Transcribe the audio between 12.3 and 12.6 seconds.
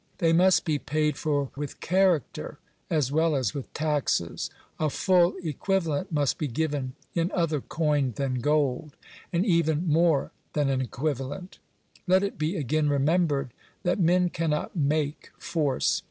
be